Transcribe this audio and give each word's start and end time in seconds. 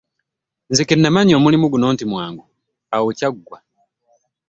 Nze 0.71 0.83
ke 0.87 0.95
nnamanya 0.97 1.33
omulimu 1.35 1.65
guno 1.71 1.87
nti 1.93 2.03
mwangu 2.11 2.45
awo 2.95 3.07
kyaggwa. 3.17 3.57